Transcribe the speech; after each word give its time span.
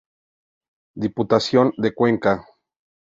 Diputación 0.95 1.73
de 1.77 1.91
Cuenca. 1.93 2.43